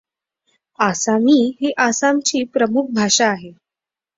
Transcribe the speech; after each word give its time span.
आसामी 0.79 1.35
ही 1.61 1.71
आसामची 1.79 2.43
प्रमुख 2.53 2.89
भाषा 2.93 3.27
आहे. 3.29 3.51